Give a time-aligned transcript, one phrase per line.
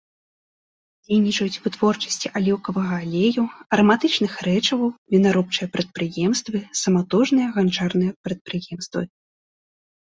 [1.09, 3.43] Дзейнічаюць вытворчасці аліўкавага алею,
[3.77, 9.03] араматычных рэчываў, вінаробчыя прадпрыемствы, саматужныя ганчарныя прадпрыемствы.